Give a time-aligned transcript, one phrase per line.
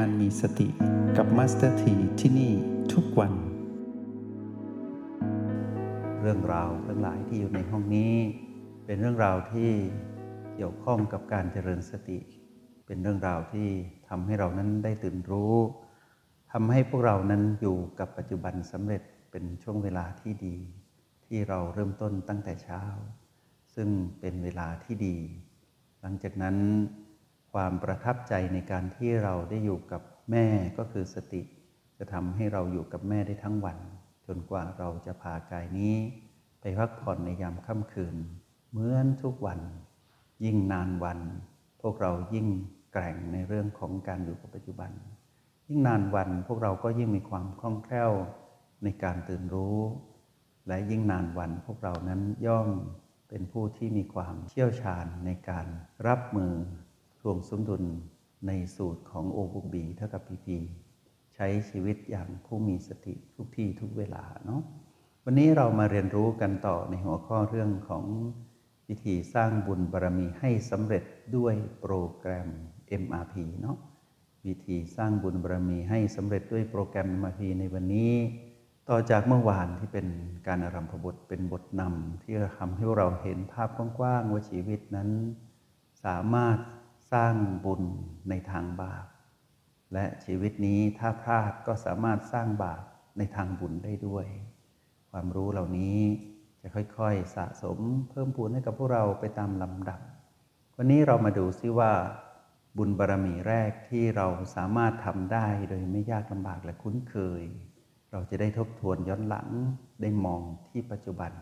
[0.00, 0.68] การมีสติ
[1.16, 2.52] กับ Master T ที่นี่
[2.92, 3.32] ทุกวัน
[6.20, 8.14] เรื่องราวทั้งหลายที่อยู่ในห้องนี้
[8.86, 9.70] เป็นเรื่องราวที่
[10.54, 12.18] เกี่ยวข้องกับการเจริญสติ
[12.86, 13.68] เป็นเรื่องราวที่
[14.08, 15.54] ทำให้เรานั้นได้ตื่นรู้
[16.52, 20.56] ทำให้พวกเรานั้นอยู่กับปัจจุบันสำเร็จเป็นช่วงเวลาที่ดี
[21.26, 22.82] ที่เราเริ่มต้นตั้งแต่เช้า
[23.74, 23.88] ซึ่ง
[24.20, 25.16] เป็นเวลาที่ดี
[26.00, 26.56] หลังจากนั้น
[27.54, 30.46] ความประทับใจในการที่เราได้อยู่กับแม่
[30.78, 31.42] ก็คือสติ
[31.98, 33.78] จะทำให้เราอยู่กับแม่ได้ทั้งวัน
[34.26, 35.94] จนกว่าเราจะพากายนี้
[36.60, 38.16] ไปพักผ่อนในยามค่ำคืน
[38.70, 39.60] เหมือนทุกวัน
[40.44, 41.20] ยิ่งนานวัน
[41.82, 42.48] พวกเรายิ่ง
[42.92, 44.90] แกร่งในเรื่องของการอยู่กับปัจจุบัน
[45.68, 48.12] ยิ่งนานวันพวกเราก็ยิ่งมีความคล่องแคล่ว
[48.84, 49.78] ในการตื่นรู้
[50.68, 52.68] และยิ่งนานวันพวกเรานั้นย่อม
[53.28, 55.66] เป็นผู้ที่มีความเชี่ยวชาญในการ
[56.06, 56.54] รับมือ
[57.30, 57.82] วมสมดุล
[58.46, 60.58] ในสูตรของโอบุบีเท่ากับพีพี
[61.34, 64.62] ใช้ชีวิตอย่างผู้มีสติทุกที่ทุกเวลาเนาะ
[65.24, 68.04] วันนี้เรามาเรียนรู้กันต่อในหัวข้อเรื่องของ
[68.88, 71.04] วิธีสร้างบุญบารรมีให้สำเร็จ
[71.36, 72.48] ด้วยโปรแกรม
[73.02, 73.76] MRP เนาะ
[74.46, 78.12] วิธีสร้างบุญบารรมีให้สำเร็จด้วยโปรแกรม MRP ในวันนี้
[78.88, 80.06] ต่อจากเมื่อวานที่เป็น
[80.46, 85.08] การอารัมพบทเป็นบทนำที่ทำให้เราเห็นภาพกว้างๆว่าชีวิตนั้น
[86.04, 86.58] สามารถ
[87.14, 87.82] สร้างบุญ
[88.30, 89.06] ในทางบาป
[89.92, 92.84] และชีวิตนี้ถ้าพลาดก็สามารถสร้างบาป
[93.18, 94.26] ในทางบุญได้ด้วย
[95.10, 95.98] ความรู้เหล่านี้
[96.60, 97.78] จะค่อยๆ สะสม
[98.10, 100.00] เพิ่มพูนให้กับพวกเราไปตามลำดับ
[100.76, 101.92] วันนี้เรามาดูซิว่า
[102.78, 104.26] บุญบารรมีแรกที่เรา
[104.56, 107.42] สามารถทำได้โดยไม่ยากลำบากและคุ้นเคย
[108.12, 109.48] เราจะได้ทบทวนย้อนหลัง
[110.00, 111.32] ได้มองที่ปัจจุบัน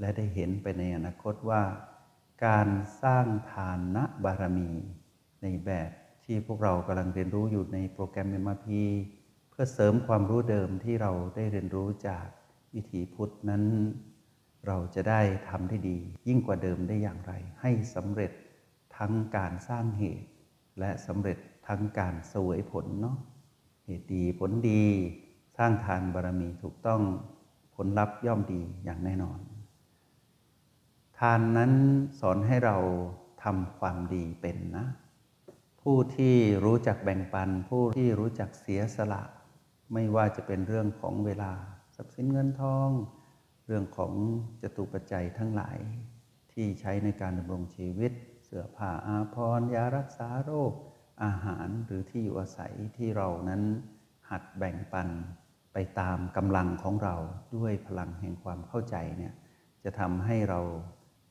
[0.00, 1.62] และได้เห็นไปในอนาคตว่า
[2.46, 2.68] การ
[3.02, 4.70] สร้างทานนะบารมี
[5.42, 5.90] ในแบบ
[6.24, 8.68] ที่พวกเรากำลังเรียนรู้อยู่ในโปรแกรม MRP
[9.50, 12.26] เพื่อเสริมความรู้เดิมที่เราได้เรียนรู้จาก
[12.74, 13.64] วิถีพุทธนั้น
[14.66, 15.98] เราจะได้ทำได้ดี
[16.28, 18.32] ยิ่งกว่าเดิมได้อย่างไร ให้สำเร็จ
[18.96, 20.28] ทั้งการสร้างเหตุ
[20.80, 21.38] และสำเร็จ
[21.68, 23.16] ทั้งการเสวยผลเนาะ
[23.86, 24.84] เหตุดีผลดี
[25.58, 27.02] สร้างทานบารมีถูกต้อง
[27.74, 29.38] ผลลัพธ์ย่อมดีอย่างแน่นอน
[31.18, 31.72] ทานนั้น
[32.20, 32.76] สอนให้เรา
[33.42, 34.86] ทำความดีเป็นนะ
[35.86, 39.22] ผู้ที่รู้จักแบ่งปัน ผู้ที่รู้จักเสียสละ
[39.92, 41.52] ไม่ว่าจะเป็นเรื่องของเวลา
[41.96, 42.88] ทรัพย์สินเงินทอง
[43.66, 44.12] เรื่องของ
[44.62, 45.78] จตุปัจจัยทั้งหลาย
[46.52, 48.12] ที่ใช้ในการดำรงชีวิต
[48.44, 50.72] เสื้อผ้าอาภรณ์ยารักษาโรค
[51.24, 53.62] อาหารหรือที่อยู่อาศัยที่เรานั้น
[54.30, 55.08] หัดแบ่งปัน
[55.72, 57.16] ไปตามกำลังของเรา
[57.56, 59.32] ด้วยพลังแห่งความเข้าใจเนี่ย
[59.84, 60.60] จะทำให้เรา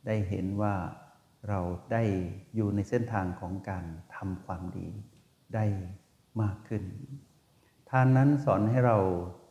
[0.06, 0.76] ได้เห็นว่า
[1.50, 1.59] เรา
[1.91, 2.03] ได้
[2.56, 3.85] อยู่ในเส้นทางของการ
[4.16, 4.88] ทำความดี
[5.56, 5.66] ได้
[6.41, 6.84] มากขึ้น
[7.90, 8.97] ทานนั้นสอนให้เรา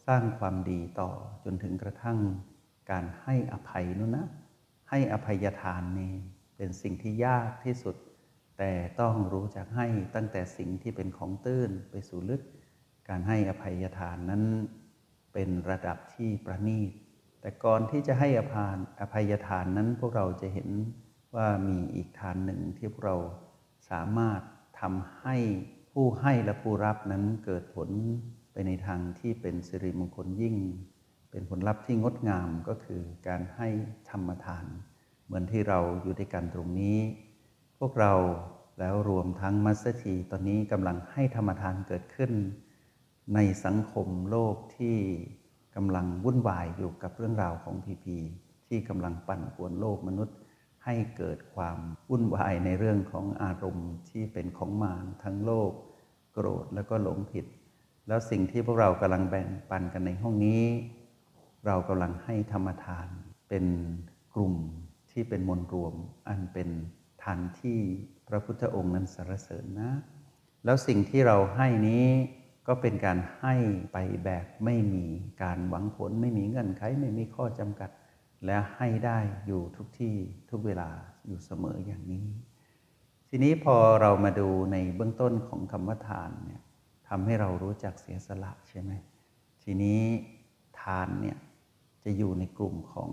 [0.07, 1.11] สร้างความดีต่อ
[1.45, 2.19] จนถึงกระทั่ง
[2.91, 4.27] การให้อภัยนู่นนะ
[4.91, 6.13] ให้อภัยทานนี่
[6.57, 7.97] เป็นสิ่งที่ยากที่สุด
[8.59, 12.43] แต่ต้องรู้จักให้ตั้งแต่สิ่งที่เป็นของตื้นไปสู่ลึก
[13.09, 14.43] การให้อภัยทานนั้น
[15.33, 16.91] เป็นระดับที่ประณีต
[17.41, 20.69] แต่ก่อนที่จะให้อภานอภัยทานนั้นพวกเราจะเห็น
[21.35, 23.17] ว่ามีอีกทานหนึ่งที่พวกเรา
[23.91, 24.41] สามารถ
[24.81, 25.37] ทำให้
[25.93, 27.89] ผู้ให้และผู้รับนั้นเกิดผล
[28.53, 30.57] ไปในทางที่เป็นสิริมงคลยิ่ง
[31.31, 33.69] เป็นผลลัพธ์ที่งดงามก็คือการให้
[34.11, 34.67] ธรรมทาน
[35.25, 36.99] เหมือนที่เราอยู่ด้วยกันตรงนี้
[37.79, 38.15] พวกเรา
[38.79, 42.33] แล้วรวมทั้งมัสเตีตอนนี้กำลังให้ธรรมทานเกิดขึ้น
[43.35, 44.97] ในสังคมโลกที่
[45.77, 48.17] กำลังวุ่นวายอยู่กับเรื่องราวของพีพี
[48.69, 50.37] ที่กำลังปั่นป่วนโลกมนุษย์
[50.85, 51.79] ให้เกิดความ
[52.11, 55.73] วุ่นวายในเรื่องของอารมณ์ที่เป็นของมารทั้งโลก
[56.33, 57.47] โกรธแล้วก็หลงผิด
[58.09, 60.65] แล้วสิ่งที่พวกเรากำลังแบ่งปันกันในห้องนี้
[61.67, 63.09] เรากำลังให้ธรรมทาน
[63.49, 63.65] เป็น
[64.35, 64.55] กลุ่ม
[65.11, 65.95] ที่เป็นมวลรวม
[66.29, 66.69] อันเป็น
[67.23, 67.79] ทานที่
[68.29, 69.93] พระพุทธองค์นั้นสรรเสริญนะ
[70.65, 72.07] แล้วสิ่งที่เราให้นี้
[72.69, 73.55] ก็เป็นการให้
[73.93, 75.05] ไปแบบไม่มี
[75.43, 77.91] การหวังผล ไม่มีเงื่อนไขไม่มีข้อจำกัด
[78.47, 80.17] และให้ได้อยู่ทุกที่
[80.51, 80.91] ทุกเวลา
[81.27, 82.27] อยู่เสมออย่างนี้
[83.29, 86.63] ทีนี้พอเรามาดูในเบื้องต้นของคำว่าทานเนี่ย
[87.09, 88.93] ทำให้เรารู้จักเสียสละใช่ไหม
[89.63, 90.01] ทีนี้
[90.81, 91.37] ทานเนี่ย
[92.05, 93.11] จะอยู่ในกลุ่มของ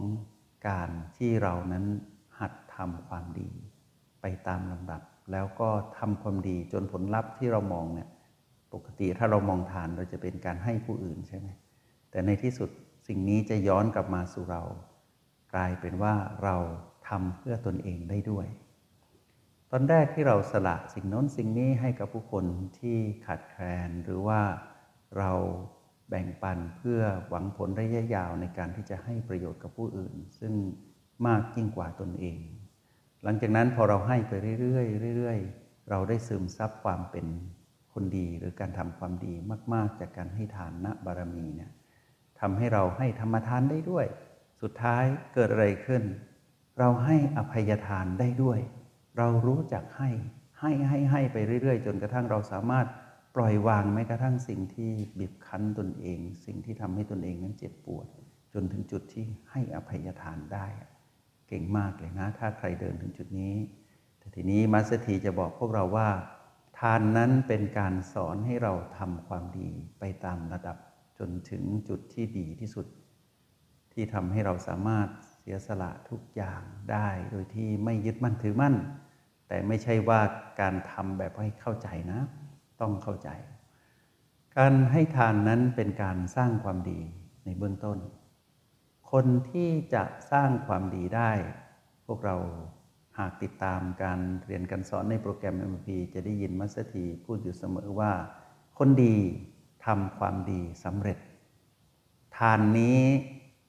[0.67, 1.85] การที่เรานั้น
[2.39, 3.49] หัดทำความดี
[4.21, 5.01] ไปตามลำดับ
[5.31, 8.09] แล้วก็ทำความดีจนผลลัพธ์ที่เรามองเนี่ย
[8.73, 11.47] ปกติถ้าเรามองทานเราจะเป็นการให้ผู้อื่นใช่ไหม
[12.11, 12.69] แต่ในที่สุด
[13.07, 14.63] สิ่งนี้จะย้อนกลับมาสู่เรา
[15.53, 16.13] กลายเป็นว่า
[16.43, 16.55] เรา
[17.07, 18.47] ทำเพื่อตนเองได้ด้วย
[19.71, 22.45] ตอนแรกที่เราสละสิ่งน้นสิ่งนี้ให้กับผู้คน
[22.79, 24.41] ที่ขาดแคลน หรือว่า
[25.17, 25.31] เรา
[26.09, 30.53] แบ่งปันเพื่อหวังผลระยะยาวในการที่จะให้ประโยชน์กับผู้อื่น ซึ่ง
[31.27, 32.39] มากยิ่งกว่าตนเอง
[33.23, 37.25] หลังจากนั้นพอเราให้ไปเรื่อยๆเรื่อยๆ เราได้ซึมซับความเป็น
[37.93, 39.33] คนดีหรือการทำความดี
[39.73, 41.71] มาก ๆ จากการให้ทานณบารมีเนี่ย
[42.39, 44.05] ทำให้เราให้ธรรมทานได้ด้วย
[44.61, 46.03] สุดท้ายเกิดอะไรขึ้น
[46.79, 48.59] เราให้อภัยทานได้ด้วย
[49.17, 50.09] เรารู้จักให้
[50.59, 52.87] ให้ให้ให้ไปเรื่อย ๆ จนกระทั่งเราสามารถ
[53.35, 58.07] ปล่อยวางแม้กระทั่งสิ่งที่บีบคั้นตนเอง สิ่งที่ทำให้ตนเองนั้นเจ็บปวด
[58.53, 60.65] จนถึงจุดที่ให้อภัยทานได้
[61.47, 63.55] เก่งมากเลยนะ ถ้าใครเดินถึงจุดนี้
[64.19, 66.09] แต่ทีนี้มัสถีจะบอกพวกเราว่า
[66.79, 69.69] ทานนั้นเป็นการสอนให้เราทำความดี
[69.99, 70.77] ไปตามระดับ
[71.19, 72.85] จนถึงจุดที่ดีที่สุด
[73.99, 75.07] ที่ทำให้เราสามารถ
[75.39, 76.61] เสียสละทุกอย่าง
[76.91, 78.75] ได้ โดยที่ไม่ยึดมั่นถือมั่น
[79.47, 80.21] แต่ไม่ใช่ว่า
[80.61, 82.19] การทำแบบให้เข้าใจนะ
[82.81, 83.29] ต้องเข้าใจ
[84.57, 86.99] การให้ทานนั้นเป็นการสร้างความดี
[87.45, 87.97] ในเบื้องต้น
[89.11, 91.31] คนที่จะสร้างความดีได้
[92.05, 92.35] พวกเรา
[93.17, 98.11] หากติดตามการเรียนการสอนในโปรแกรม MP จะได้ยินมัสถีพูดอยู่เสมอว่า
[98.77, 99.15] คนดี
[99.85, 101.17] ทำความดีสำเร็จ
[102.37, 103.01] ทานนี้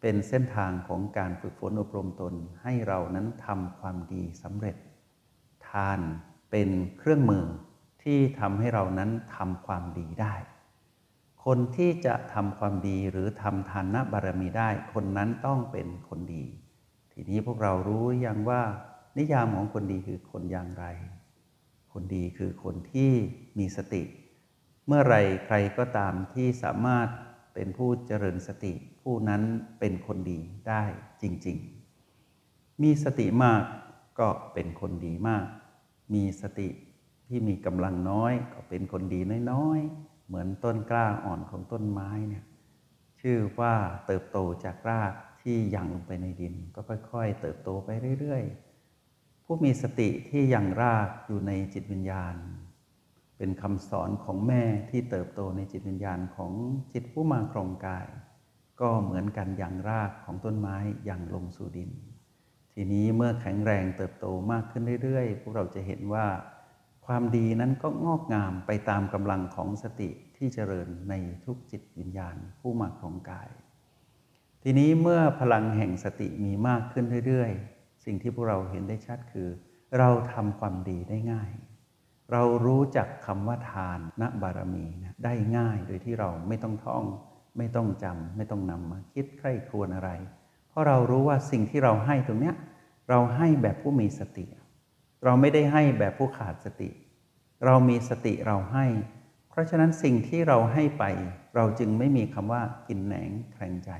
[0.00, 4.76] เป็นเส้นทางของการฝึกฝนอบรมตนให้เรานั้นทำความดีสำเร็จ
[5.68, 6.00] ทาน
[6.50, 6.68] เป็น
[6.98, 7.44] เครื่องมือ
[8.02, 10.34] ที่ทำให้เรานั้นทำความดีได้
[11.44, 16.44] คนที่จะทำความดีหรือทำทานบารมีได้ คนนั้นต้องเป็นคนดี
[17.12, 18.62] ทีนี้พวกเรารู้ยังว่า
[19.18, 20.84] นิยามของคนดีคือคนอย่างไร
[21.92, 23.12] คนดีคือคนที่
[23.58, 24.02] มีสติ
[24.86, 25.16] เมื่อไร
[25.46, 27.08] ใครก็ตามที่สามารถ
[27.54, 28.72] เป็นผู้เจริญสติ
[29.10, 29.44] ผู้นั้น
[29.80, 30.84] เป็นคนดีได้
[31.22, 31.56] จริง
[32.18, 33.62] ๆ มีสติมาก
[34.18, 35.46] ก็เป็นคนดีมาก
[36.14, 36.68] มีสติ
[37.28, 39.20] ที่มีกำลังน้อยก็เป็นคนดี
[39.52, 42.44] น้อยๆ เหมือนต้นกล้าอ่อนของต้นไม้เนี่ย
[43.20, 43.74] ชื่อว่า
[44.06, 45.12] เติบโตจากราก
[45.42, 46.80] ที่ยังลงไปในดิน ก็
[47.12, 47.88] ค่อยๆ เติบโตไป
[48.20, 52.36] เรื่อยๆ ผู้มีสติที่ยังรากอยู่ในจิตวิญญาณ
[53.36, 56.52] เป็นคำสอนของแม่ที่เติบโตในจิตวิญญาณของ
[56.92, 58.06] จิตผู้มาครองกาย
[58.80, 61.90] ก็เหมือนกันอย่างรากของต้นไม้อย่างลงสู่ดิน
[62.72, 66.26] ทีนี้เมื่อแข็งแรงเติบโตมากขึ้นเรื่อยๆ พวกเราจะเห็นว่า
[67.06, 71.14] ความดีนั้นก็งอกงามไปตามกำลังของสติที่เจริญใน
[71.44, 73.48] ทุกจิตวิญญาณผู้มาของกาย
[74.62, 79.48] ทีนี้เมื่อพลังแห่งสติมีมากขึ้นเรื่อยๆ สิ่งที่พวกเราเห็นได้ชัดคือ
[79.98, 81.50] เราทำความดีได้ง่าย
[82.32, 87.04] เรารู้จักคำว่าทานณบารมีนะได้ง่ายโดยที่เราไม่ต้องท่อง
[87.56, 90.10] ไม่ต้องจำไม่ต้องนำมาคิดใคร่ครวญอะไร
[90.68, 92.54] เพราะเรารู้ว่าสิ่งที่เราให้ตรงเนี้ย
[93.10, 94.44] เราให้แบบผู้มีสติ
[95.24, 96.90] เราไม่ได้ให้แบบผู้ขาดสติ
[97.66, 98.86] เรามีสติเราให้
[99.50, 101.04] เพราะฉะนั้นสิ่งที่เราให้ไป
[101.56, 103.90] เราจึงไม่มีคำว่ากินแหนงแคลงใจ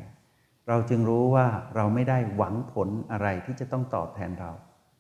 [0.69, 1.47] เราจึงรู้ว่า
[1.77, 4.53] เราไม่ได้หวังผลอะไรที่จะต้องตอบแทนเรา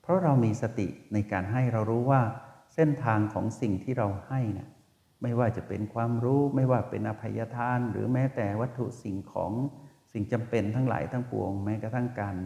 [0.03, 2.23] เพราะเรามีสติในการให้เรารู้ว่า
[2.75, 4.69] เส้นทางของสิ่งที่เราให้นะ่ะ
[5.23, 9.53] ไม่ว่าจะเป็นความรู้ไม่ว่าเป็นอภัยทาน หรือแม้แต่วัตถุสิ่งของ
[10.12, 12.37] สิ่งจำเป็นทั้งหลายทั้งปวง แม้กระทั่งการ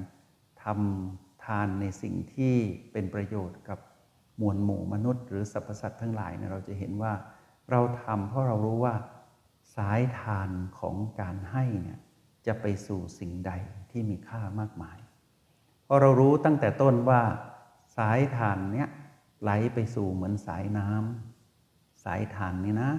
[0.64, 2.54] ทำทานในสิ่งที่
[2.92, 3.78] เป็นประโยชน์กับ
[4.40, 7.12] มวลหมู่มนุษย์ หรือสรรพสัตว์ทั้งหลายเนี่ยเราจะเห็นว่า
[7.70, 8.94] เราทำเพราะเรารู้ว่า
[9.76, 11.98] สายทานของการให้เนี่ย
[12.46, 13.52] จะไปสู่สิ่งใด
[13.90, 14.98] ที่มีค่ามากมาย
[15.84, 17.22] เพอเรารู้ตั้งแต่ต้นว่า
[17.96, 18.88] สายทานเนี่ย
[19.42, 21.31] ไหลไปสู่เหมือนสายน้ำ
[22.04, 22.90] สายทานนี่นะ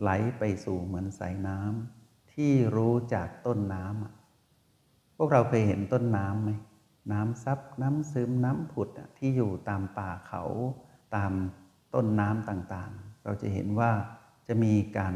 [0.00, 6.50] ไหลไปสู่เหมือนสายน้ำที่รู้จากต้นน้ำพวกเราเคยเห็นต้นน้ำไหม
[7.12, 10.42] น้ำซับน้ำซึมน้ำผุดที่อยู่ตามป่าเขา
[11.16, 11.32] ตาม
[11.94, 13.90] ต้นน้ำต่างๆ เราจะเห็นว่า
[14.48, 15.14] จะมีการ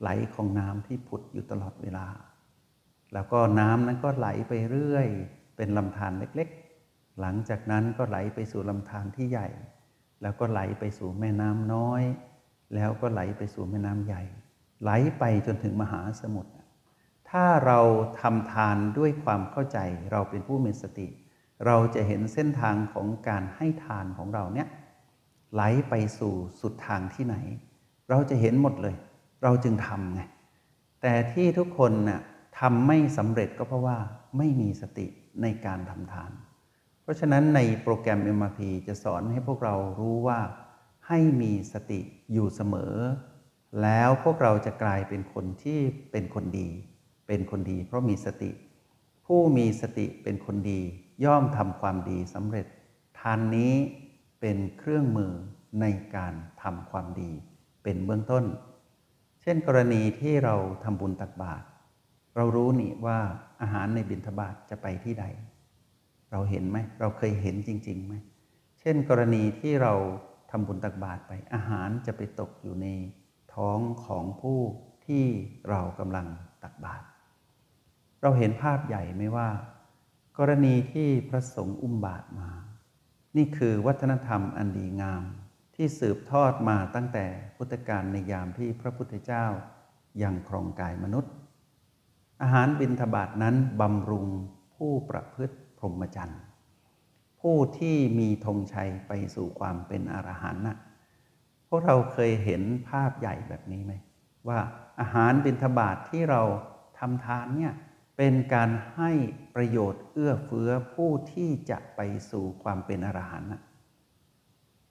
[0.00, 2.06] ไหลของน้ำที่ผุดอยู่ตลอดเวลา
[3.12, 5.08] แล้วก็น้ำนั้นก็ไหลไปเรื่อย
[5.56, 9.48] เป็นลำธารเล็กๆ หลังจากนั้นก็ไหลไปสู่ลำธารที่ใหญ่
[10.22, 12.02] แล้วก็ไหลไปสู่แม่น้ำน้อย
[12.74, 14.22] แล้วก็ไหลไปสู่แม่น้ำใหญ่
[14.82, 16.52] ไหลไปจนถึงมหาสมุทร
[17.30, 17.80] ถ้าเรา
[18.20, 19.78] ทำทานด้วยความเข้าใจ
[20.12, 21.08] เราเป็นผู้มีสติ
[21.66, 24.68] เราจะเห็นเส้นทางของการให้ทานของเราเนี่ย
[25.54, 27.36] ไหลไปสู่สุดทางที่ไหน
[28.10, 28.94] เราจะเห็นหมดเลย
[29.42, 30.22] เราจึงทำไง
[31.02, 32.20] แต่ที่ทุกคนน่ะ
[32.58, 33.98] ทำไม่สำเร็จก็เพราะว่า
[34.38, 35.06] ไม่มีสติ
[35.42, 36.30] ในการทำทาน
[37.02, 40.38] เพราะฉะนั้นในโปรแกรม MRP จะสอนให้พวกเรารู้ว่า
[41.12, 42.00] ให้มีสติ
[42.32, 42.94] อยู่เสมอ
[43.82, 45.78] แล้วพวกเราจะกลายเป็นคนที่
[46.12, 46.68] เป็นคนดี
[47.26, 48.50] เป็นคนดี เพราะมีสติ
[49.26, 50.80] ผู้มีสติเป็นคนดี
[51.24, 52.66] ย่อมทำความดีสำเร็จ
[53.18, 53.74] ทานนี้
[54.40, 55.32] เป็นเครื่องมือ
[55.80, 55.86] ใน
[56.16, 57.30] การทำความดี
[57.82, 58.44] เป็นเบื้องต้น
[59.42, 61.64] เช่นกรณีที่เราทำบุญตักบาตร
[62.36, 63.18] เรารู้นี่ว่า
[63.60, 65.24] อาหารในบิณฑบาตจะไปที่ใด
[66.30, 68.14] เราเห็นไหม เราเคยเห็นจริงๆไหม
[68.80, 69.94] เช่นกรณีที่เรา
[70.50, 72.86] ทำบุญตักบาตรไป อาหารจะไปตกอยู่ใน
[73.54, 74.60] ท้องของผู้
[75.06, 75.24] ที่
[75.68, 76.26] เรากำลัง
[76.62, 77.04] ตักบาตร
[78.22, 79.48] เราเห็นภาพใหญ่ไหมว่า
[80.38, 82.50] กรณีที่พระสงฆ์อุ้มบาตรมา
[83.36, 85.22] นี่คือวัฒนธรรมอันดีงาม
[85.74, 87.26] ที่สืบทอดมาตั้งแต่
[87.56, 89.46] พุทธกาลในยามที่พระพุทธเจ้า
[90.22, 91.32] ยังครองกายมนุษย์
[92.42, 94.26] อาหารบิณฑบาตนั้นบำรุง
[94.74, 96.40] ผู้ประพฤติพรหมจรรย์
[97.40, 100.76] ผู้ที่มีธงชัยไปสู่ความเป็นอรหันต์นะ
[101.68, 103.92] พวกเราเคยเห็นภาพใหญ่แบบนี้ไหม
[104.48, 104.58] ว่า
[105.00, 106.42] อาหารบิณฑบาตทที่เรา
[106.98, 107.72] ทำทานเนี่ย
[108.16, 109.10] เป็นการให้
[109.54, 113.60] ประโยชน์เอื้อเฟื้อผู้ที่จะไปสู่ความเป็นอรหันต์นะ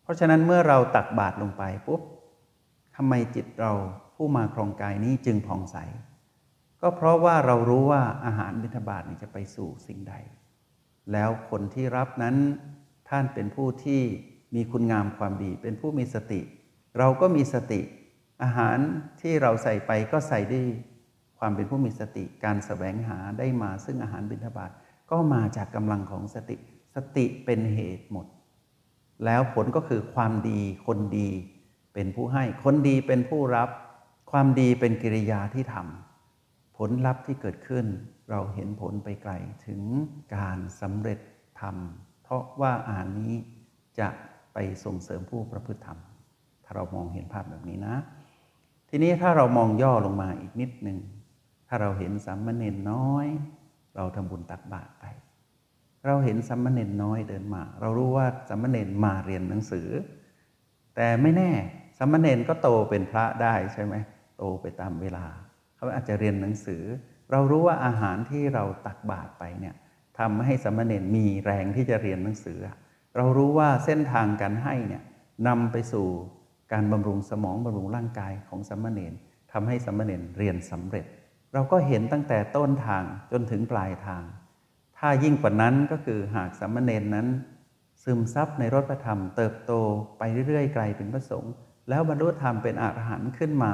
[0.03, 2.01] เพราะฉะนั้นเมื่อเราตักบาตรลงไปปุ๊บ
[2.95, 3.73] ทำไมจิตเรา
[4.15, 5.77] ผู้มาครองกายนี้จึงผ่องใส
[6.81, 10.15] ก็เพราะว่าเรารู้ว่าอาหารบิณฑบาตนี่จะไปสู่สิ่งใด
[11.13, 12.35] แล้วคนที่รับนั้น
[13.09, 14.01] ท่านเป็นผู้ที่
[14.55, 16.41] มีคุณงามความดี เป็นผู้มีสติ
[16.97, 17.81] เราก็มีสติ
[18.43, 18.77] อาหาร
[19.21, 20.65] ที่เราใส่ไปก็ใส่ด้วย
[21.39, 24.71] ความเป็นผู้มีสติการสแสวงหาได้มาซึ่งอาหารบิณฑบาต
[25.11, 26.57] ก็มาจากกำลังของสติ
[26.95, 28.25] สติเป็นเหตุหมด
[29.25, 31.29] แล้วผลก็คือความดีคนดี
[31.93, 33.69] เป็นผู้ให้ คนดีเป็นผู้รับ
[34.31, 37.85] ความดีเป็นกิริยาที่ทำผลลัพธ์ที่เกิดขึ้น
[38.29, 39.33] เราเห็นผลไปไกล
[39.65, 39.81] ถึง
[40.35, 41.19] การสำเร็จ
[41.61, 41.75] ธรรม
[42.23, 43.35] เพราะว่าอาหารนี้
[43.99, 44.09] จะ
[44.53, 45.99] ไปส่งเสริมผู้ประพฤติธรรม
[46.63, 47.95] ถ้าเรามองเห็นภาพแบบนี้นะ
[48.89, 50.97] ทีนี้ถ้าเรามองย่อลงมาอีกนิดหนึ่ง
[51.67, 53.27] ถ้าเราเห็นสัมมเนนน้อย
[53.95, 55.05] เราทำบุญตักบาตรไป
[56.05, 59.87] เราเห็นสัมมเนนน้อยเดินมา เรารู้ว่าสัมมเนนมาเรียนหนังสือ
[60.95, 61.51] แต่ไม่แน่
[61.99, 63.95] สัมมเนนก็โตเป็นพระได้ใช่ไหม
[64.37, 65.25] โตไปตามเวลา
[65.75, 66.83] เขาอาจจะเรียนหนังสือ
[67.31, 69.75] เรารู้ว่าอาหารที่เราตักบาตรไปเนี่ย
[70.19, 72.59] ทำให้สมณเณรมีแรงที่จะเรียนหนังสือ
[73.17, 75.03] เรารู้ว่าเส้นทางการให้เนี่ย
[75.47, 76.07] นำไปสู่
[76.73, 79.13] การบำรุงสมองบำรุงร่างกายของสมณเณร
[79.51, 81.05] ทำให้สมณเณรเรียนสำเร็จ
[81.53, 84.23] เราก็เห็นตั้งแต่ต้นทางจนถึงปลายทาง
[84.97, 87.27] ถ้ายิ่งกว่านั้นก็คือหากสมณเณรนั้น
[88.03, 89.71] ซึมซับในรถพระธรรม เติบโต
[90.17, 91.53] ไปเรื่อยๆไกลเป็นพระสงฆ์
[91.89, 93.73] แล้วบรรลุธรรมเป็นอรหันต์ขึ้นมา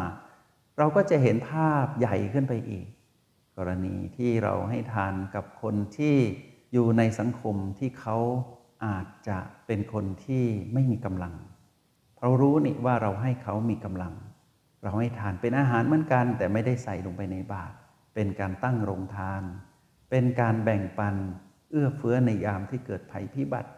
[0.78, 2.86] เราก็จะเห็นภาพใหญ่ขึ้นไปอีก
[3.58, 6.16] กรณีที่เราให้ทานกับคนที่
[6.74, 8.18] อยู่ในสังคมที่เขา
[8.86, 11.34] อาจจะเป็นคนที่ไม่มีกำลัง
[12.22, 14.14] เรารู้นี่ว่าเราให้เขามีกำลัง
[14.84, 17.76] เราให้ทานเป็นอาหารเหมือนกัน แต่ไม่ได้ใส่ลงไปในบาตร
[18.14, 19.44] เป็นการตั้งโรงทาน
[20.10, 21.16] เป็นการแบ่งปัน
[21.70, 23.72] เอื้อเฟื้อในยามที่เกิดภัยพิบัติ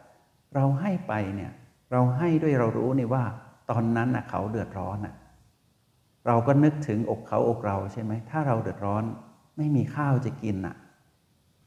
[0.55, 1.51] เราให้ไปเนี่ย
[1.91, 3.23] เราให้ด้วยเรารู้นี่ว่า
[3.69, 5.15] ตอนนั้นนะเขาเดือดร้อนนะ
[6.27, 9.03] เราก็นึกถึงอกเขาอกเราใช่ไหมถ้าเราเดือดร้อน
[9.57, 10.75] ไม่มีข้าวจะกินอะ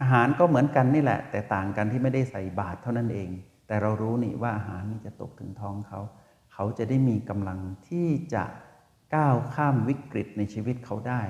[0.00, 3.28] อาหารก็เหมือนกันนี่แหละ แต่ต่างกันที่ไม่ได้ใส่บาตรเท่านั้นเอง
[3.66, 6.00] แต่เรารู้นี่ว่าอาหารนี่จะตกถึงท้องเขา
[6.52, 8.44] เขาจะได้มีกำลังที่จะ
[9.14, 11.22] ก้าวข้ามวิกฤตในชีวิตเขาได้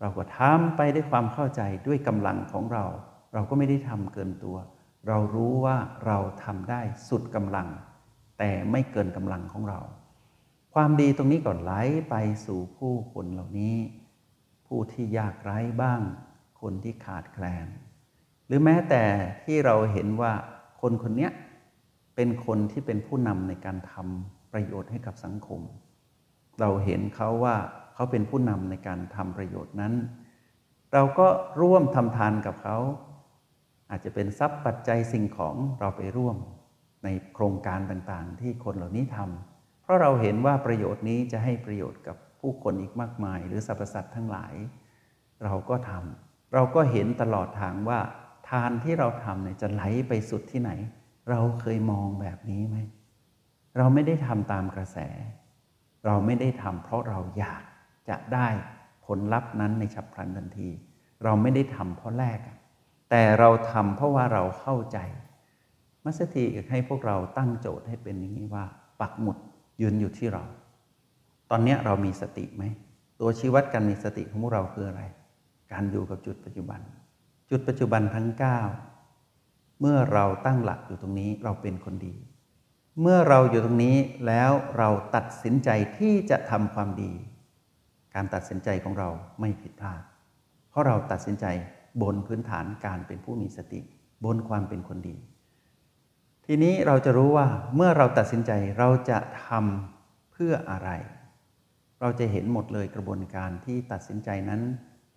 [0.00, 2.84] เราก็ทำไปด้วยความเข้าใจด้วยกำลังของเรา
[3.34, 4.56] เราก็ไม่ได้ทำเกินตัว
[5.08, 5.76] เรารู้ว่า
[6.06, 7.68] เราทำได้สุดกำลัง
[8.38, 9.80] แต่ไม่เกินกำลังของเรา
[10.74, 11.72] ความดีตรงนี้ก่อนไหล
[12.10, 12.14] ไป
[12.44, 13.76] สู่ผู้คนเหล่านี้
[14.68, 16.00] ผู้ที่ยากไร้บ้าง
[16.60, 17.66] คนที่ขาดแคลน
[18.46, 19.04] หรือแม้แต่
[19.44, 20.32] ที่เราเห็นว่า
[20.80, 21.28] คนคนนี้
[22.16, 25.60] เป็นคนที่เป็นผู้นำในการทำประโยชน์ให้กับสังคม
[26.60, 27.56] เราเห็นเขาว่า
[27.94, 29.94] เขาเป็นผู้นำในการทำประโยชน์นั้น
[30.92, 31.28] เราก็
[31.60, 32.76] ร่วมทำทานกับเขา
[33.90, 36.36] อาจจะเป็นทรัพย์ปัจจัยสิ่งของเราไปร่วม
[37.04, 44.54] ในโครงการต่างๆ ที่คนเหล่านี้ทำเพราะเราเห็นว่าประโยชน์นี้จะให้ประโยชน์กับ ผู้คนอีกมากมาย หรือสรรพสัตว์ทั้งหลาย
[45.44, 48.00] เราก็ทำเราก็เห็นตลอดทางว่า
[48.48, 50.70] ทานที่เราทำเนี่ยจะไหลไปสุดที่ไหน
[51.30, 52.76] เราเคยมองแบบนี้ไหม
[53.78, 54.98] เราไม่ได้ทำตามกระแส
[56.06, 57.62] เราไม่ได้ทำเพราะเราอยาก
[58.08, 58.48] จะได้
[59.06, 60.68] ผลลัพธ์นั้นในฉับพลันทันที
[61.24, 62.38] เราไม่ได้ทำเพราะแรก
[63.10, 64.98] แต่เราทำเพราะว่าเราเข้าใจ
[66.04, 68.64] มัสถีอยากให้พวกเราตั้งโจทย์ให้เป็นอย่างนี้ว่า
[69.00, 69.36] ปักหมุด
[69.80, 70.44] ยืนอยู่ที่เรา
[71.50, 72.64] ตอนนี้เรามีสติไหม
[73.20, 75.02] ตัวชี้วัดการมีสติของพวกเราคืออะไร
[75.72, 76.80] การอยู่กับจุดปัจจุบัน
[77.50, 78.28] จุดปัจจุบันทั้ง
[79.04, 82.14] 9 เมื่อเราตั้งหลักอยู่ตรงนี้เราเป็นคนดี
[83.00, 87.12] เมื่อเราอยู่ตรงนี้แล้วเราตัดสินใจที่จะทำความดี
[88.14, 89.08] การตัดสินใจของเรา
[89.40, 90.02] ไม่ผิดพลาด
[90.70, 91.46] เพราะเราตัดสินใจ
[92.02, 93.80] บนพื้นฐานการเป็นผู้มีสติ
[94.24, 95.16] บนความเป็นคนดี
[96.44, 100.90] ททีนี้เราจะรู้ว่าเมื่อเราตัดสินใจเราจะทำเพื่ออะไร
[102.00, 104.62] เราจะเห็นหมดเลยกระบวนการที่ตัดสินใจนั้น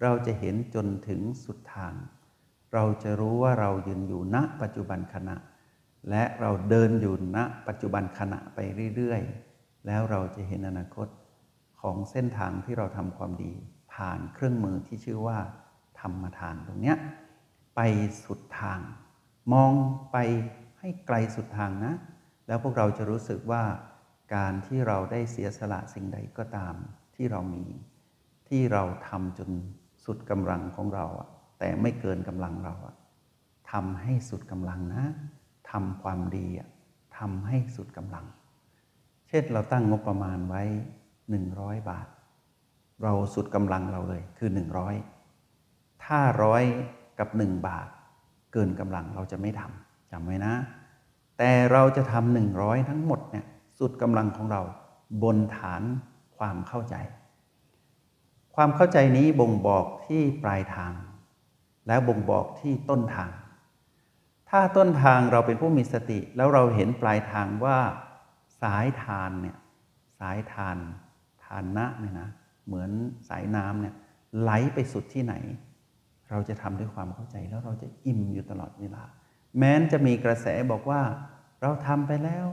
[0.02, 1.94] เราจะเห็นจนถึงสุดทาง
[2.74, 5.36] เราจะรู้ว่าเรายืนอยู่ณปัจจุบันขณะ
[6.10, 8.60] และเราเดินอยู่ณปัจจุบันขณะไป
[8.96, 11.08] เรื่อยๆ แล้วเราจะเห็นอนาคต
[11.82, 13.54] ของเส้นทางที่เราทำความดี
[13.94, 15.40] ผ่านเครื่องมือที่ชื่อว่า
[16.00, 16.98] ธรรมทานตรงเนี้ย
[17.76, 17.80] ไป
[18.26, 18.80] สุดทาง
[19.54, 19.72] มอง
[20.12, 20.18] ไป
[20.80, 21.94] ให้ไกลสุดทางนะ
[22.48, 23.64] แล้วพวกเราจะรู้สึกว่า
[24.34, 26.76] การที่เราได้เสียสละสิ่งใดก็ตาม
[27.16, 27.66] ที่เรามี
[28.50, 29.50] ที่เราทำจน
[30.06, 32.96] สุดกำลังของเราอะแต่ไม่เกินกำลังเราอะ
[33.72, 35.04] ทำให้สุดกำลังนะ
[35.72, 36.70] ทำความดีอะ
[37.18, 38.26] ทำให้สุดกำลัง
[39.28, 40.62] เช่นเราตั้งงบประมาณไว้
[41.26, 42.08] 100 บาท
[43.04, 44.50] เราสุดกำลังเราเลยคือ
[45.28, 46.64] 100 ถ้าร้อย
[47.20, 47.88] กับ 1 บาท
[48.54, 50.54] เกินกำลังเราจะไม่ทำจำไว้นะ
[51.38, 53.46] แต่เราจะทำหนึ่งร้อยทั้งหมดเนี่ย
[53.82, 54.62] สุดกำลังของเรา
[55.24, 55.82] บนฐาน
[56.38, 56.96] ความเข้าใจ
[58.56, 60.94] ความเข้าใจนี้บ่งบอกที่ปลายทาง
[61.88, 63.32] และบ่งบอกที่ต้นทาง
[64.50, 67.78] ถ้าต้นทางเราเป็นผู้มีสติ แล้วเราเห็นปลายทางว่า
[68.62, 69.58] สายทานเนี่ย
[70.20, 70.78] สายทาน
[71.44, 72.30] ทานนะเนี่ยนะ
[72.66, 72.90] เหมือน
[73.30, 73.96] สายน้ำเนี่ย
[74.40, 75.34] ไหลไปสุดที่ไหน
[76.30, 79.04] เราจะทำด้วยความเข้าใจแล้วเราจะอิ่มอยู่ตลอดเวลา
[79.58, 81.02] แม้นจะมีกระแสบอกว่า
[81.62, 82.46] เราทำไปแล้ว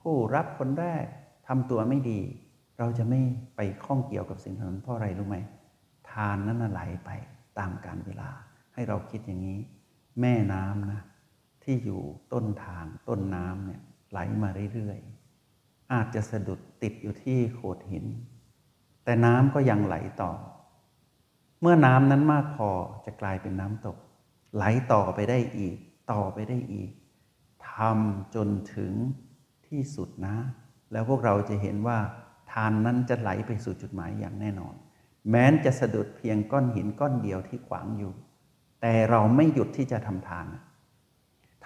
[0.00, 1.04] ผู้รับคนแรก
[1.48, 2.20] ทำตัวไม่ดี
[2.78, 3.20] เราจะไม่
[3.56, 5.36] ไปข้องเกี่ยวกับสิ่งนั้นเพราะอะไรรู้ไหม
[6.10, 7.10] ทานนั้นไหลไป
[7.58, 8.30] ตามกาลเวลา
[8.74, 9.58] ให้เราคิดอย่างนี้
[10.20, 11.00] แม่น้ำนะ
[11.64, 12.00] ที่อยู่
[12.32, 13.80] ต้นทางต้นน้ำเนี่ย
[14.10, 18.06] ไหลมาเรื่อยๆอาจจะสะดุดติดอยู่ที่โขดหิน
[19.04, 20.32] แต่น้ำก็ยังไหลต่อ
[21.60, 22.70] เมื่อน้ำนั้นมากพอ
[23.04, 23.96] จะกลายเป็นน้ำตก
[24.56, 25.76] ไหลต่อไปได้อีก
[26.12, 26.90] ต่อไปได้อีก
[27.70, 28.92] ทำจนถึง
[29.70, 30.36] ที่สุดนะ
[30.92, 31.98] แล้วพวกเราจะเห็นว่า
[32.52, 34.74] ทานนั้นจะไหลไปสู่จุดหมายอย่างแน่นอน
[35.30, 38.12] แม้นจะสะดุดเพียงก้อนหินก้อนเดียวที่ขวางอยู่
[38.80, 40.46] แต่เราไม่หยุดที่จะทำทาน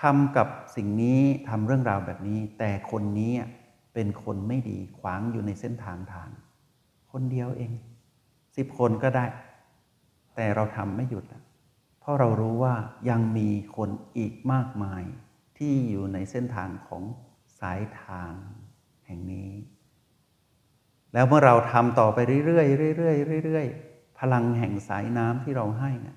[0.00, 3.32] ทำกับสิ่งนี้ทำเรื่องราวแบบนี้ แต่คนนี้
[3.94, 6.30] เป็นคนไม่ดีขวางอยู่ในเส้นทางทาง
[7.12, 7.72] คนเดียวเอง
[8.56, 9.26] สิบคนก็ได้
[10.36, 11.24] แต่เราทำไม่หยุด
[12.00, 12.74] เพราะเรารู้ว่า
[13.10, 15.02] ยังมีคนอีกมากมาย
[15.58, 17.02] ที่อยู่ในเส้นทางของ
[17.60, 18.32] สายทาง
[19.06, 19.50] แห่งนี้
[21.12, 26.16] แล้วเมื่อเราทำต่อไปเรื่อยๆเรื่อยๆเรื่อยๆพลังแห่งสายน้ำที่เราให้เนี่ย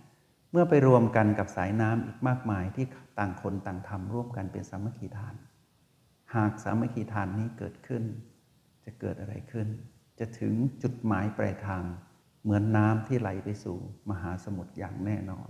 [0.51, 2.85] เมื่อไปรวมกันกับสายน้ำอีกมากมายที่
[3.17, 5.35] ต่างคนต่างทำร่วมกันเป็นสามัคคีทาน
[6.35, 8.03] หากสามัคคีทานนี้เกิดขึ้น
[8.85, 9.67] จะเกิดอะไรขึ้น
[10.19, 11.83] จะถึงจุดหมายปลายทาง
[12.43, 13.77] เหมือนน้ำที่ไหลไปสู่
[14.09, 15.49] มหาสมุทรอย่างแน่นอน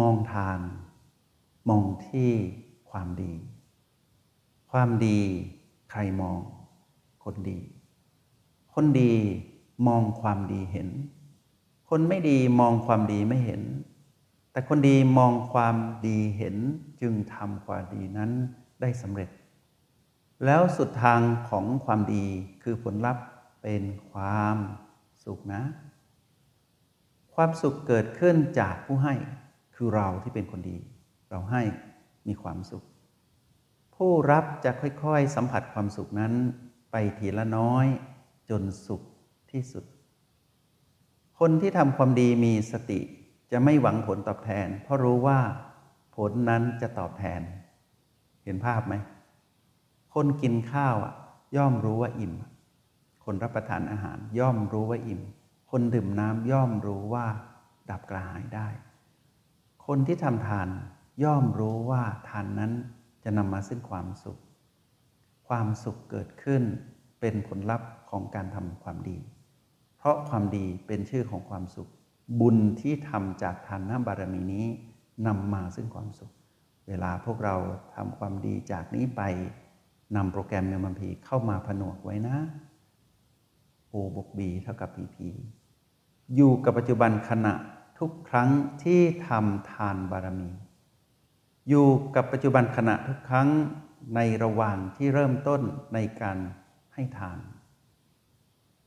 [0.00, 0.58] มองทาง
[1.70, 2.32] มองที่
[2.90, 3.34] ความดี
[4.70, 5.20] ความดี
[5.90, 6.38] ใครมอง
[7.24, 7.58] คนดี
[8.74, 9.14] คนดี
[9.86, 10.88] มองความดีเห็น
[11.88, 13.62] คนไม่ดีมองความดีไม่เห็น
[14.52, 15.76] แต่คนดีมองความ
[16.06, 16.56] ดีเห็น
[17.00, 18.30] จึงทำความดีนั้น
[18.80, 19.30] ได้สำเร็จ
[20.44, 22.24] แล้วสุดทางของความดี
[22.62, 23.24] คือผลลัพธ์
[23.62, 24.56] เป็นความ
[25.24, 25.62] สุขนะ
[27.34, 29.14] ความสุขเกิดขึ้นจากผู้ให้
[29.74, 30.78] คือเราที่เป็นคนดี
[31.30, 31.62] เราให้
[32.26, 32.84] มีความสุข
[33.98, 36.32] ผู้รับจะค่อยๆ สัมผัสความสุขนั้น
[36.90, 37.86] ไปทีละน้อย
[38.50, 39.02] จนสุข
[39.50, 39.84] ที่สุด
[41.38, 43.00] คนที่ทำความดีมีสติ
[43.50, 45.40] จะไม่หวังผลตอบแทน เพราะรู้ว่า
[46.16, 47.40] ผลนั้นจะตอบแทน
[48.44, 48.94] เห็นภาพไหม
[50.14, 50.96] คนกินข้าว
[51.56, 52.34] ย่อมรู้ว่าอิ่ม
[53.24, 55.20] คนรับประทานอาหารย่อมรู้ว่าอิ่ม
[55.70, 57.26] คนดื่มน้ำย่อมรู้ว่า
[57.90, 58.68] ดับกระหายได้
[59.86, 60.68] คนที่ทำทาน
[61.24, 62.72] ย่อมรู้ว่าทานนั้น
[63.24, 64.38] จะนำมาซึ่งความสุข
[65.48, 66.62] ความสุขเกิดขึ้น
[67.20, 69.18] เป็นผลลัพธ์ของการทำความดี
[69.98, 71.90] เพราะความดีเป็นชื่อของความสุข
[72.40, 74.66] บุญที่ทำจากทานน้ำบารมีนี้
[75.26, 76.32] นำมาซึ่งความสุข
[76.88, 77.56] เวลาพวกเรา
[77.94, 79.22] ทำความดีจากนี้ไป
[80.16, 82.36] นำโปรแกรมเมมัมพีเข้ามาผนวกไว้นะ
[83.88, 85.28] โอบกบีเท่ากับพีพี
[86.34, 87.54] อยู่กับปัจจุบันขณะ
[87.98, 88.50] ทุกครั้ง
[88.82, 90.50] ที่ทำทานบารมี
[91.68, 93.48] อยู่กับปัจจุบันขณะทุกครั้ง
[94.14, 95.60] ในระหว่างที่เริ่มต้น
[95.94, 96.38] ในการ
[96.94, 97.38] ให้ทาน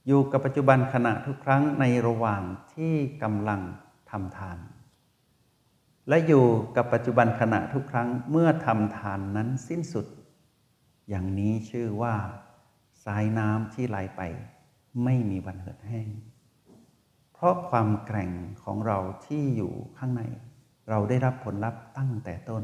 [0.08, 2.42] อยู่กับปัจจุบันขณะทุกครั้งในระหว่าง
[2.74, 3.62] ที่กำลัง
[4.12, 4.58] ทำทาน
[6.10, 10.06] และอยู่กับปัจจุบันขณะทุกครั้งเมื่อทำทานนั้นสิ้นสุด
[11.10, 12.16] อย่างนี้ชื่อว่า
[13.06, 14.22] สายน้ำที่ไหลไป
[15.04, 16.08] ไม่มีวันเหือดแห้ง
[17.34, 18.32] เพราะความแกร่ง
[18.64, 20.24] ของเราที่อยู่ข้างใน
[20.92, 22.64] เราได้รับผลลัพธ์ตั้งแต่ต้น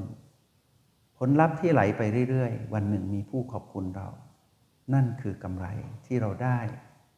[1.18, 4.08] ผลลัพธ์ที่ไหลไปเรื่อยๆ วันหนึ่งมีผู้ขอบคุณเรา
[4.94, 5.68] นั่นคือกำไร
[6.06, 6.60] ที่เราได้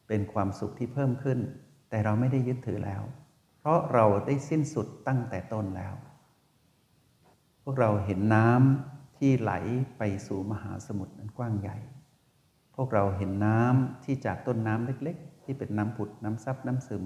[0.08, 1.38] เป็นความสุขที่เพิ่มขึ้น
[1.90, 3.02] แต่เราไม่ได้ยึดถือแล้ว
[3.58, 5.94] เพราะเราได้สิ้นสุดตั้งแต่ต้นแล้ว
[7.62, 9.52] พวกเราเห็นน้ำที่ไหล
[9.98, 11.78] ไปสู่มหาสมุทรนั้นกว้างใหญ่
[12.76, 17.04] พวกเราเห็นน้ำที่จากต้นน้ำเล็ก ๆ ที่เป็นน้ำผุดน้ำซับน้ำซึม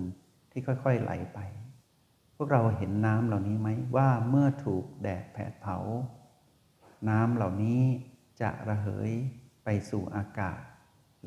[0.51, 1.39] ที่ค่อย ๆ ไหลไป
[2.37, 5.77] พวกเราเห็นน้ำเหล่านี้ไหมว่าเมื่อถูกแดดแผดเผา
[7.09, 7.83] น้ำเหล่านี้
[8.41, 9.11] จะระเหย
[9.65, 10.61] ไปสู่อากาศ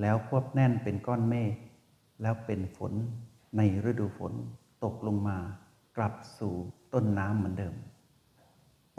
[0.01, 1.55] แล้วควบแน่นเป็นก้อนเมฆ
[2.21, 2.93] แล้วเป็นฝน
[3.57, 4.33] ในฤดูฝน
[4.83, 5.37] ตกลงมา
[5.97, 6.55] กลับสู่
[6.93, 7.75] ต้นน้ำเหมือนเดิม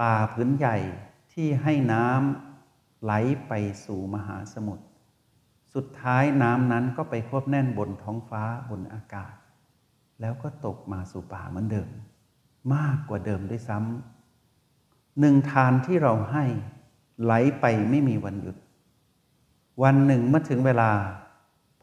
[0.00, 0.76] ป่าพื้นใหญ่
[1.32, 3.12] ที่ให้น้ำไหล
[3.48, 3.52] ไป
[3.84, 4.84] สู่มหาสมุทร
[5.74, 9.34] สุดท้ายน้ำนั้นก็ไปควบแน่นบนท้องฟ้าบนอากาศ
[10.20, 11.88] แล้วก็ตกมาสู่ป่าเหมือนเดิม
[12.74, 16.44] มากกว่าเดิมด้วยซ้ำหนึ่งทานที่เราให้
[17.22, 18.57] ไหลไปไม่มีวันหยุด
[19.83, 20.90] วันหนึ่งเมื่อถึงเวลา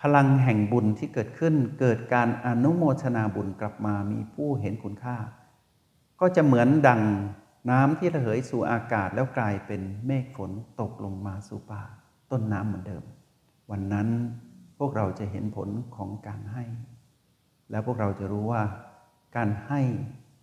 [0.02, 5.18] พลังแห่งบุญที่เกิดขึ้น เกิดการอนุโมทนาบุญกลับมามีผู้เห็นคุณค่า
[6.20, 7.02] ก็จะเหมือนดัง
[7.70, 11.84] น้ำที่ระเหยสู่อากาศแล้วกลายเป็นเมฆฝนตกลงมาสู่ป่า
[12.32, 13.04] ต้นน้ำเหมือนเดิม
[13.72, 14.08] วันนั้น
[14.78, 16.64] พวกเราจะเห็นผลของการให้
[17.70, 18.64] แล้วพวกเราจะรู้ว่า
[19.36, 19.82] การให้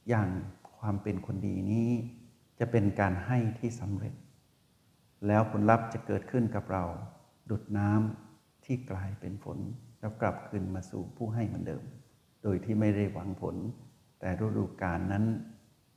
[0.09, 0.29] อย่าง
[0.79, 1.91] ความเป็นคนดีนี้
[2.59, 4.15] จะเป็นการให้ที่สำเร็จ
[5.27, 6.85] แล้วผลลัพธ์จะเกิดขึ้นกับเรา
[7.51, 9.59] ดุดน้ำที่กลายเป็นฝน
[10.01, 11.83] แล้วกลับคืนมาสู่ผู้ให้เหมือนเดิม
[12.43, 13.57] โดยที่ไม่ได้หวังผล
[14.21, 15.25] แต่ฤดูกาลนั้น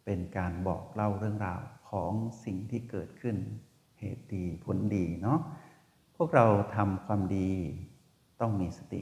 [0.06, 2.14] เป็นการบอกเล่าเรื่องราวของ
[2.46, 3.36] สิ่งที่เกิดขึ้น
[4.00, 5.40] เหตุดีผลดีเนาะ
[6.18, 7.50] พวกเราทำความดี
[8.42, 9.02] ต้องมีสติ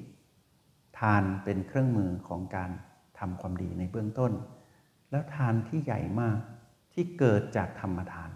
[1.14, 2.72] านเป็นเครื่องมือของการ
[3.20, 4.32] ทำความดีในเบื้องต้น
[5.12, 6.38] แล้วทานที่ใหญ่มาก
[6.94, 8.32] ที่เกิดจากธรรมทาน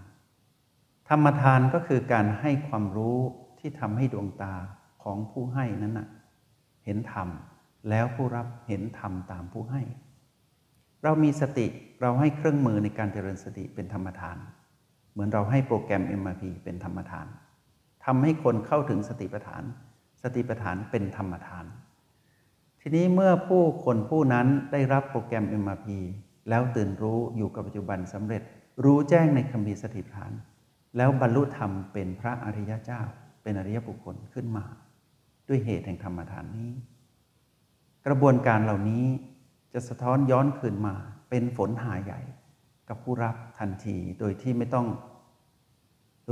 [1.10, 3.18] ธรรมทานก็คือการให้ความรู้
[3.60, 4.54] ที่ทำให้ดวงตา
[5.04, 6.08] ของผู้ให้นั้นนะ
[6.86, 7.28] เห็นธรรม
[7.90, 9.82] แล้วผู้รับเห็นธรรมตามผู้ให้
[11.04, 11.68] เรามีสติ
[12.02, 14.38] เราให้เครื่องมือในการเจริญสติเป็นธรรมทาน
[15.12, 17.28] เหมือนเราให้โปรแกรม MRP เป็นธรรมทาน
[18.06, 19.64] ทำให้คนเข้าถึงสติปัฏฐาน
[20.24, 21.66] สติปัฏฐานเป็นธรรมทาน
[22.90, 25.88] ทีนี้เมื่อผู้คนผู้นั้นได้รับโปรแกรม MRP
[26.50, 28.42] แล้วตื่นรู้อยู่กับปัจจุบันสำเร็จ
[28.84, 30.32] รู้แจ้งในคำพีสติปัฏฐาน
[30.98, 33.02] แล้วบรรลุธรรมเป็นพระอริยเจ้า
[33.44, 34.66] เป็นอริยบุคคลขึ้นมา
[35.48, 36.72] ด้วยเหตุแห่งธรรมทานนี้
[38.06, 39.06] กระบวนการเหล่านี้
[39.74, 40.96] จะสะท้อนย้อนคืนมา
[41.30, 42.22] เป็นฝนหาใหญ่
[42.90, 44.88] กับผู้รับทันทีโดยที่ไม่ต้อง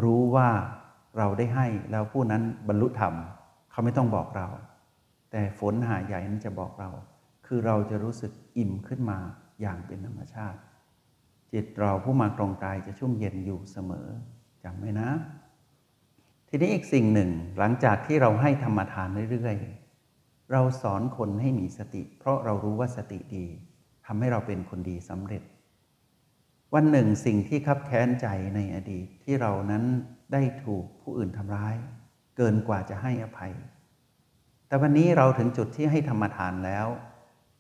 [0.04, 0.50] รู้ว่า
[1.18, 3.14] เราได้ให้แล้วผู้นั้นบรรลุธรรม
[3.72, 4.50] เขาไม่ต้องบอกเรา
[5.38, 6.92] แต่ฝนหาใหญ่นั้นจะบอกเรา
[7.46, 9.20] คือเราจะรู้สึกอิ่มขึ้นมา
[9.62, 10.60] อย่างเป็นธรรมชาติ
[11.54, 14.08] จิตเราผู้มาตรงกายจะชุ่มเย็นอยู่เสมอ
[14.64, 15.10] จำไว้นะ
[16.50, 23.46] ทีนี้อีกสิ่งหนึ่งหลังจากที่เราให้ธรรมทานเรื่อยๆ เราสอนคนให้มีสติ เพราะเรารู้ว่าสติดี
[24.06, 25.44] ทำให้เราเป็นคนดีสำเร็จ
[26.74, 29.84] วันหนึ่งสิ่งที่คับแค้นใจในอดีตที่เรานั้น
[30.34, 31.76] ได้ถูกผู้อื่นทำร้าย
[32.38, 33.54] เกินกว่าจะให้อภัย
[34.68, 36.88] แต่วันนี้เราถึงจุดที่ให้ธรรมทานแล้ว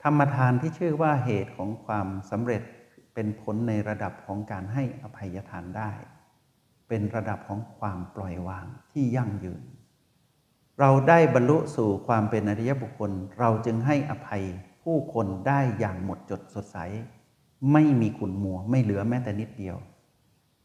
[0.03, 2.61] ธรรมทานที่ชื่อว่าเหตุของความสำเร็จ
[3.13, 5.91] เป็นผลในระดับของการให้อภัยทานได้
[6.87, 9.63] เป็นระดับของความปล่อยวางที่ยั่งยืน
[10.79, 14.43] เราได้บรรลุสู่ความเป็นอริยบุคคล เราจึงให้อภัย
[14.83, 16.77] ผู้คนได้อย่างหมดจดสดใส
[17.71, 19.77] ไม่มีขุนมัวไม่เหลือแม้แต่นิดเดียว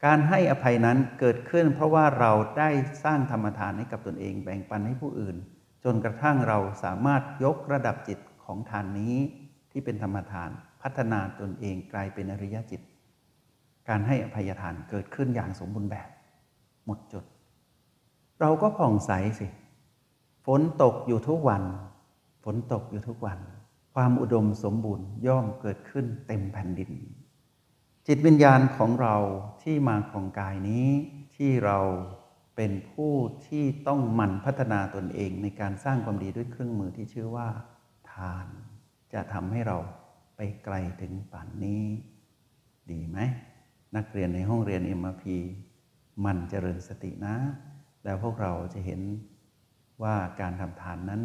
[0.05, 2.71] การให้อภัยนั้นเกิดขึ้นเพราะว่าเราได้
[3.05, 5.37] สร้างธรรมทานให้กับตนเองแบ่งปันให้ผู้อื่น
[5.85, 9.15] จนกระทั่งเราสามารถยกระดับจิตของทานนี้
[9.71, 10.51] ที่เป็นธรรมทาน
[10.83, 12.81] พัฒนาตนเองกลายเป็นอริยจิต
[13.89, 16.09] การให้อภัยทานเกิดขึ้นอย่างสมบูรณ์แบบ
[16.85, 17.25] หมดจด
[18.41, 19.47] เราก็ผ่องใสสิ
[20.47, 21.63] ฝนตกอยู่ทุกวัน
[22.45, 23.39] ฝนตกอยู่ทุกวัน
[23.95, 26.91] ความอุดมสมบูรณ์ย่อมเกิดขึ้นเต็มแผ่นดิน
[28.07, 29.17] จิตวิญญาณของเรา
[29.63, 30.89] ที่มาของกายนี้
[31.35, 31.79] ที่เรา
[32.63, 33.15] เป็นผู้
[33.49, 37.49] ที่ต้องหมั่นพัฒนาตนเองในการสร้างความดีด้วยเครื่องมือที่ชื่อว่า
[38.13, 38.47] ทาน
[39.13, 39.79] จะทำให้เรา
[40.37, 41.85] ไปไกลถึงป่านนี้
[42.91, 43.19] ดีไหม
[43.97, 45.25] นักเรียนในห้องเรียน MRP
[46.25, 47.37] มันเจริญสตินะ
[48.05, 49.01] แล้วพวกเราจะเห็น
[50.03, 51.23] ว่าการทำทานนั้น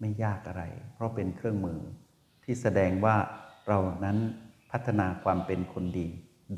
[0.00, 0.62] ไม่ยากอะไร
[0.94, 1.80] เพราะเป็นเครื่องมือ
[2.44, 3.16] ที่แสดงว่า
[3.68, 4.18] เรานั้น
[4.70, 6.08] พัฒนาความเป็นคนดี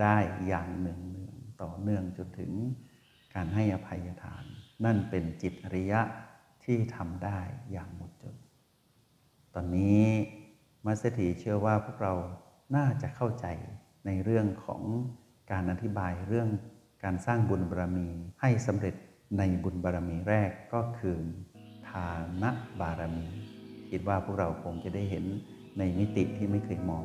[0.01, 2.53] ได้อย่างหนึ่งเนืองต่อเนื่องจนถึง
[3.35, 4.45] การให้อภัยทาน
[4.85, 6.01] นั่นเป็นจิตอริยะ
[6.65, 7.39] ที่ทำได้
[7.73, 8.35] อย่างหมดจด
[9.55, 10.05] ตอนนี้
[10.85, 12.15] มัสถีเชื่อว่าพวกเรา
[12.77, 13.47] น่าจะเข้าใจ
[14.07, 14.83] ในเรื่องของ
[15.53, 16.49] การอธิบายเรื่อง
[17.05, 18.09] การสร้างบุญบารรมี
[18.41, 18.95] ให้สำเร็จ
[19.39, 21.19] ในบุญบารรมีแรกก็คือ
[21.89, 22.11] ทา
[22.43, 22.45] น
[22.81, 23.27] บารมี
[23.91, 25.25] คิดว่าพวกเราคงจะได้เห็น
[25.79, 27.05] ในมิติที่ไม่เคยมอง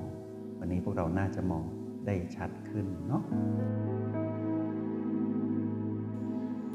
[0.60, 1.63] วันนี้พวกเราน่าจะมอง
[2.06, 3.24] ได้ชัดขึ้นเนาะ